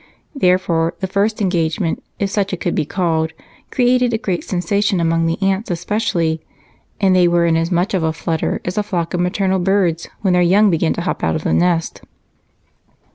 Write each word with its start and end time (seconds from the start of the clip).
Therefore 0.33 0.95
the 0.99 1.05
first 1.05 1.41
engagement, 1.43 2.03
if 2.17 2.31
such 2.31 2.53
it 2.53 2.59
could 2.59 2.73
be 2.73 2.87
called, 2.87 3.33
created 3.69 4.15
a 4.15 4.17
great 4.17 4.43
sensation, 4.43 4.99
among 4.99 5.27
the 5.27 5.37
aunts 5.43 5.69
especially, 5.69 6.41
and 6.99 7.15
they 7.15 7.27
were 7.27 7.45
in 7.45 7.55
as 7.55 7.69
much 7.69 7.93
of 7.93 8.01
a 8.01 8.11
flutter 8.11 8.61
as 8.65 8.79
a 8.79 8.81
flock 8.81 9.13
of 9.13 9.19
maternal 9.19 9.59
birds 9.59 10.09
when 10.21 10.33
their 10.33 10.41
young 10.41 10.71
begin 10.71 10.93
to 10.93 11.01
hop 11.01 11.23
out 11.23 11.35
of 11.35 11.43
the 11.43 11.53
nest. 11.53 12.01